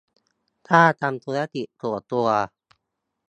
[0.67, 2.27] ถ้าทำธุรกิจส่วนตัว